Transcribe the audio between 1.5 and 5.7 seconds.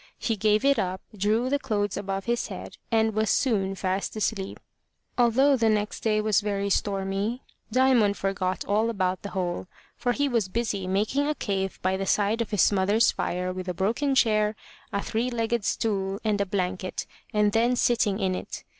clothes above his head, and was soon fast asleep. Although the